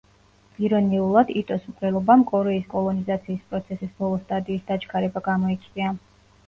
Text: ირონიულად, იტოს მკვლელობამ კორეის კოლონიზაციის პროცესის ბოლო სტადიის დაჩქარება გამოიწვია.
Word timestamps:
ირონიულად, 0.67 1.29
იტოს 1.41 1.67
მკვლელობამ 1.73 2.23
კორეის 2.33 2.65
კოლონიზაციის 2.73 3.47
პროცესის 3.53 3.93
ბოლო 4.01 4.21
სტადიის 4.27 4.69
დაჩქარება 4.73 5.27
გამოიწვია. 5.33 5.97